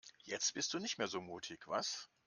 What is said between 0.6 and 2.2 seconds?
du nicht mehr so mutig, was?